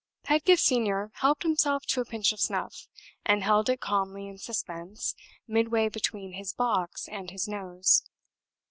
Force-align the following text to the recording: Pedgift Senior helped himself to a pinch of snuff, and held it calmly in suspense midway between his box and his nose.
Pedgift 0.23 0.63
Senior 0.63 1.11
helped 1.17 1.43
himself 1.43 1.85
to 1.85 2.01
a 2.01 2.05
pinch 2.05 2.33
of 2.33 2.39
snuff, 2.39 2.87
and 3.23 3.43
held 3.43 3.69
it 3.69 3.81
calmly 3.81 4.27
in 4.27 4.39
suspense 4.39 5.13
midway 5.47 5.89
between 5.89 6.33
his 6.33 6.53
box 6.53 7.07
and 7.07 7.29
his 7.29 7.47
nose. 7.47 8.01